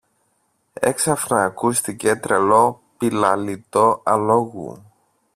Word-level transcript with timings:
Έξαφνα 0.73 1.43
ακούστηκε 1.43 2.15
τρελό 2.15 2.81
πηλαλητό 2.97 4.01
αλόγου. 4.05 4.85